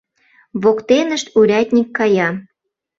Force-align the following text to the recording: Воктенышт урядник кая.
Воктенышт 0.61 1.27
урядник 1.39 1.87
кая. 1.97 2.29